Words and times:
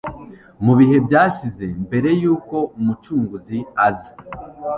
Mu 0.65 0.73
bihe 0.79 0.97
byashize 1.07 1.65
mbere 1.85 2.09
yuko 2.21 2.55
Umucunguzi 2.77 3.57
aza, 3.87 4.11